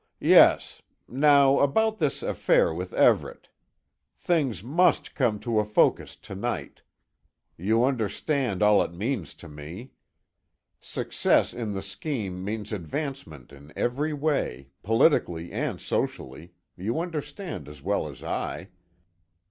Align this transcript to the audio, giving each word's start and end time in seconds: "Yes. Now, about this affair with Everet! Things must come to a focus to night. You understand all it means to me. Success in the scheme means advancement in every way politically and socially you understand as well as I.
"Yes. 0.19 0.81
Now, 1.07 1.59
about 1.59 1.99
this 1.99 2.23
affair 2.23 2.73
with 2.73 2.91
Everet! 2.91 3.49
Things 4.17 4.63
must 4.63 5.13
come 5.13 5.37
to 5.41 5.59
a 5.59 5.63
focus 5.63 6.15
to 6.15 6.33
night. 6.33 6.81
You 7.55 7.83
understand 7.85 8.63
all 8.63 8.81
it 8.81 8.91
means 8.93 9.35
to 9.35 9.47
me. 9.47 9.91
Success 10.81 11.53
in 11.53 11.73
the 11.73 11.83
scheme 11.83 12.43
means 12.43 12.73
advancement 12.73 13.51
in 13.51 13.71
every 13.75 14.11
way 14.11 14.69
politically 14.81 15.51
and 15.51 15.79
socially 15.79 16.53
you 16.75 16.99
understand 16.99 17.69
as 17.69 17.83
well 17.83 18.07
as 18.07 18.23
I. 18.23 18.69